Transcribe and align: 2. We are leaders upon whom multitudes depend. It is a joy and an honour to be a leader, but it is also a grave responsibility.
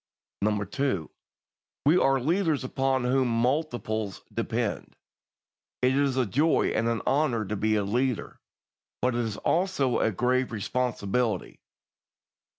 2. 0.71 1.11
We 1.85 1.95
are 1.95 2.19
leaders 2.19 2.63
upon 2.63 3.03
whom 3.03 3.27
multitudes 3.27 4.23
depend. 4.33 4.95
It 5.83 5.95
is 5.95 6.17
a 6.17 6.25
joy 6.25 6.69
and 6.69 6.87
an 6.87 7.03
honour 7.05 7.45
to 7.45 7.55
be 7.55 7.75
a 7.75 7.83
leader, 7.83 8.39
but 9.03 9.13
it 9.13 9.21
is 9.21 9.37
also 9.37 9.99
a 9.99 10.11
grave 10.11 10.51
responsibility. 10.51 11.59